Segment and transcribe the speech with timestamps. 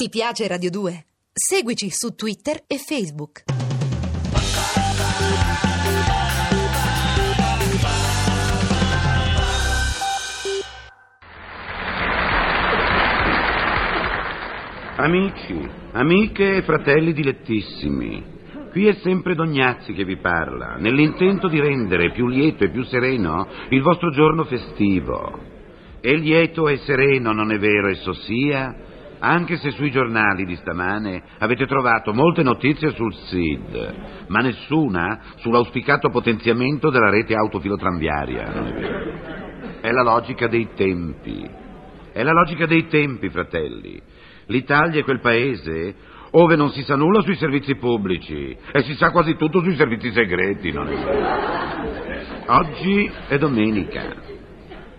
[0.00, 1.04] Ti piace Radio 2?
[1.32, 3.42] Seguici su Twitter e Facebook.
[14.98, 18.24] Amici, amiche e fratelli dilettissimi,
[18.70, 23.48] qui è sempre Dognazzi che vi parla, nell'intento di rendere più lieto e più sereno
[23.70, 25.56] il vostro giorno festivo.
[26.00, 28.86] E lieto e sereno, non è vero esso sia,
[29.18, 33.94] anche se sui giornali di stamane avete trovato molte notizie sul SID,
[34.28, 41.66] ma nessuna sull'auspicato potenziamento della rete autofilotranviaria, è la logica dei tempi.
[42.12, 44.00] È la logica dei tempi, fratelli.
[44.46, 45.94] L'Italia è quel paese
[46.30, 50.10] ove non si sa nulla sui servizi pubblici e si sa quasi tutto sui servizi
[50.12, 51.26] segreti, non è vero?
[52.46, 54.36] Oggi è domenica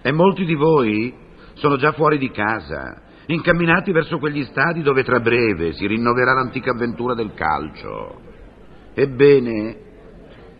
[0.01, 1.13] e molti di voi
[1.53, 3.01] sono già fuori di casa,
[3.33, 8.21] incamminati verso quegli stadi dove tra breve si rinnoverà l'antica avventura del calcio.
[8.93, 9.77] Ebbene,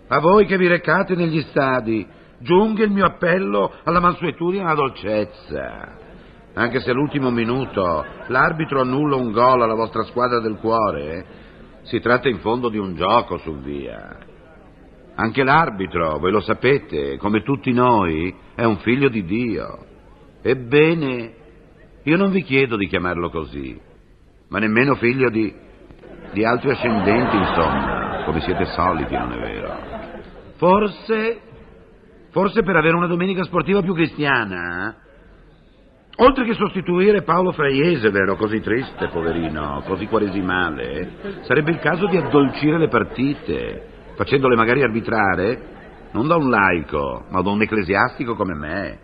[0.07, 2.05] a voi che vi recate negli stadi,
[2.39, 5.97] giunga il mio appello alla mansuetudine e alla dolcezza.
[6.53, 11.25] Anche se all'ultimo minuto l'arbitro annulla un gol alla vostra squadra del cuore,
[11.83, 14.17] si tratta in fondo di un gioco su via.
[15.15, 19.85] Anche l'arbitro, voi lo sapete, come tutti noi, è un figlio di Dio.
[20.41, 21.33] Ebbene,
[22.09, 23.79] io non vi chiedo di chiamarlo così,
[24.49, 25.53] ma nemmeno figlio di,
[26.33, 29.77] di altri ascendenti, insomma, come siete soliti, non è vero?
[30.55, 31.39] Forse,
[32.31, 35.07] forse per avere una domenica sportiva più cristiana, eh?
[36.21, 42.17] Oltre che sostituire Paolo Fraiese, vero, così triste, poverino, così quaresimale, sarebbe il caso di
[42.17, 45.77] addolcire le partite, facendole magari arbitrare
[46.11, 48.99] non da un laico, ma da un ecclesiastico come me.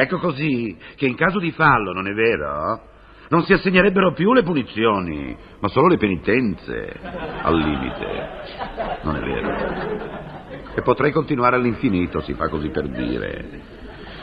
[0.00, 2.88] Ecco così che in caso di fallo, non è vero?
[3.28, 6.98] Non si assegnerebbero più le punizioni, ma solo le penitenze,
[7.42, 8.28] al limite.
[9.02, 10.74] Non è vero.
[10.74, 13.78] E potrei continuare all'infinito, si fa così per dire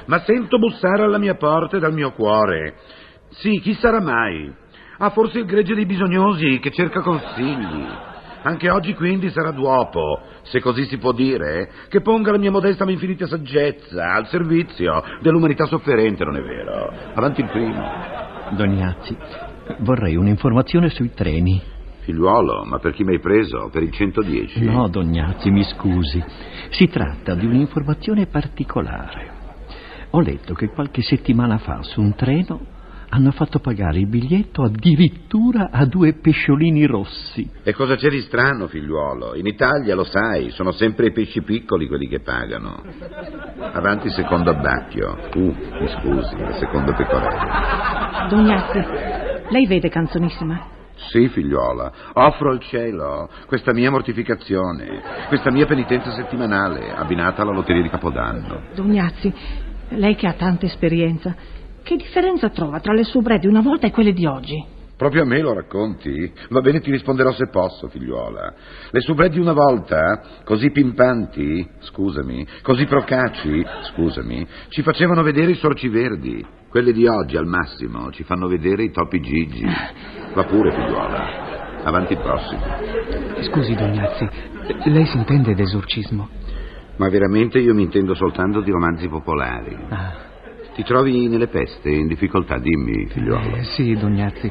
[0.07, 2.75] ma sento bussare alla mia porta e dal mio cuore.
[3.29, 4.51] Sì, chi sarà mai?
[4.97, 7.85] Ah, forse il gregge dei bisognosi che cerca consigli.
[8.43, 12.85] Anche oggi quindi sarà d'uopo, se così si può dire, che ponga la mia modesta
[12.85, 16.93] ma infinita saggezza al servizio dell'umanità sofferente, non è vero?
[17.13, 18.15] Avanti il primo.
[18.51, 19.17] Dognazzi,
[19.79, 21.61] vorrei un'informazione sui treni.
[22.01, 23.69] Figliuolo, ma per chi mi hai preso?
[23.69, 24.63] Per il 110?
[24.63, 26.23] No, Dognazzi, mi scusi.
[26.69, 29.35] Si tratta di un'informazione particolare.
[30.11, 32.75] Ho letto che qualche settimana fa su un treno
[33.09, 37.49] hanno fatto pagare il biglietto addirittura a due pesciolini rossi.
[37.63, 39.35] E cosa c'è di strano, figliuolo?
[39.35, 42.83] In Italia, lo sai, sono sempre i pesci piccoli quelli che pagano.
[43.59, 45.17] Avanti secondo abbacchio.
[45.33, 48.27] Uh, mi scusi, secondo pecorello.
[48.29, 48.83] Dognazzi,
[49.49, 50.75] lei vede canzonissima?
[51.09, 57.83] Sì, figliuola, offro al cielo questa mia mortificazione, questa mia penitenza settimanale, abbinata alla lotteria
[57.83, 58.63] di Capodanno.
[58.73, 59.31] Dognazzi,
[59.89, 61.35] lei che ha tanta esperienza,
[61.87, 64.61] che differenza trova tra le soubrette di una volta e quelle di oggi?
[64.97, 66.29] Proprio a me lo racconti?
[66.49, 68.53] Va bene, ti risponderò se posso, figliuola.
[68.89, 75.55] Le soubrette di una volta, così pimpanti, scusami, così procaci, scusami, ci facevano vedere i
[75.55, 76.45] sorci verdi.
[76.67, 79.65] Quelle di oggi, al massimo, ci fanno vedere i topi gigi.
[80.33, 81.83] Va pure, figliuola.
[81.83, 82.63] Avanti il prossimo.
[83.43, 84.27] Scusi, Dognazzi,
[84.89, 86.27] lei si intende d'esorcismo?
[86.97, 89.77] Ma veramente io mi intendo soltanto di romanzi popolari.
[89.89, 90.26] Ah.
[90.77, 93.55] Ti trovi nelle peste, in difficoltà, dimmi, figliuolo.
[93.55, 94.47] Eh, sì, Dognazzi.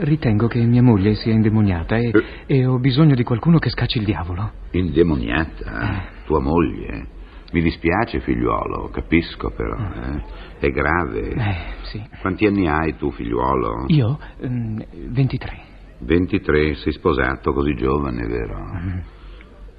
[0.00, 2.58] Ritengo che mia moglie sia indemoniata e, eh.
[2.58, 4.52] e ho bisogno di qualcuno che scacci il diavolo.
[4.72, 5.80] Indemoniata?
[5.80, 6.24] Eh.
[6.26, 7.06] Tua moglie?
[7.52, 9.78] Mi dispiace, figliuolo, capisco però.
[9.78, 10.22] Eh.
[10.58, 11.30] È grave.
[11.30, 12.06] Eh, sì.
[12.20, 13.86] Quanti anni hai tu, figliuolo?
[13.86, 14.18] Io?
[14.44, 15.60] Mm, 23.
[16.00, 18.58] 23, sei sposato così giovane, vero?
[18.58, 18.98] Mm.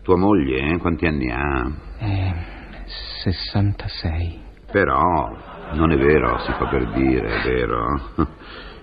[0.01, 0.77] Tua moglie, eh?
[0.79, 1.71] quanti anni ha?
[1.99, 2.33] Eh,
[3.21, 4.45] 66.
[4.71, 7.99] Però, non è vero, si fa per dire, è vero?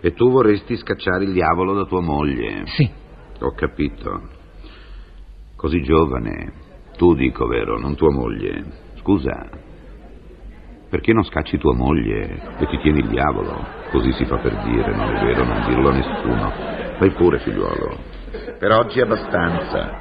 [0.01, 2.63] E tu vorresti scacciare il diavolo da tua moglie?
[2.67, 2.91] Sì.
[3.41, 4.29] Ho capito.
[5.57, 6.53] Così giovane.
[6.97, 8.65] Tu dico, vero, non tua moglie.
[9.01, 9.49] Scusa,
[10.91, 13.67] perché non scacci tua moglie e ti tieni il diavolo?
[13.91, 16.53] Così si fa per dire, non è vero, non dirlo a nessuno.
[16.99, 17.97] Vai pure, figliuolo.
[18.59, 20.01] Per oggi è abbastanza.